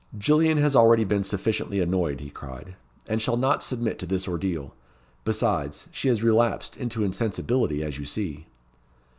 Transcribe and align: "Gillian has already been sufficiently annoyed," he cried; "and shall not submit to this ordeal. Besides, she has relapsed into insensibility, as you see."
"Gillian 0.17 0.57
has 0.57 0.75
already 0.75 1.03
been 1.03 1.23
sufficiently 1.23 1.79
annoyed," 1.79 2.21
he 2.21 2.31
cried; 2.31 2.75
"and 3.05 3.21
shall 3.21 3.37
not 3.37 3.61
submit 3.61 3.99
to 3.99 4.07
this 4.07 4.27
ordeal. 4.27 4.73
Besides, 5.25 5.89
she 5.91 6.07
has 6.07 6.23
relapsed 6.23 6.75
into 6.75 7.03
insensibility, 7.03 7.83
as 7.83 7.99
you 7.99 8.05
see." 8.05 8.47